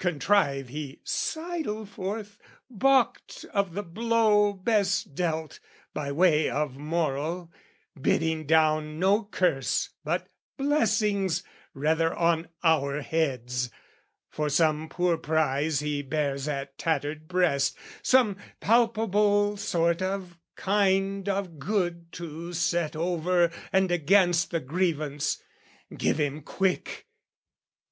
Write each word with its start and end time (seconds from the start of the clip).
"Contrive 0.00 0.68
he 0.68 0.98
sidle 1.04 1.86
forth, 1.86 2.38
baulked 2.68 3.44
of 3.54 3.74
the 3.74 3.84
blow 3.84 4.52
"Best 4.52 5.14
dealt 5.14 5.60
by 5.94 6.10
way 6.10 6.50
of 6.50 6.76
moral, 6.76 7.52
bidding 8.00 8.46
down 8.48 8.98
"No 8.98 9.22
curse 9.22 9.90
but 10.02 10.26
blessings 10.56 11.44
rather 11.72 12.12
on 12.12 12.48
our 12.64 13.00
heads 13.00 13.70
"For 14.28 14.48
some 14.48 14.88
poor 14.88 15.16
prize 15.16 15.78
he 15.78 16.02
bears 16.02 16.48
at 16.48 16.76
tattered 16.78 17.28
breast, 17.28 17.78
"Some 18.02 18.38
palpable 18.58 19.56
sort 19.56 20.02
of 20.02 20.36
kind 20.56 21.28
of 21.28 21.60
good 21.60 22.10
to 22.14 22.52
set 22.54 22.96
"Over 22.96 23.52
and 23.72 23.92
against 23.92 24.50
the 24.50 24.58
grievance: 24.58 25.40
give 25.96 26.18
him 26.18 26.42
quick!" 26.42 27.06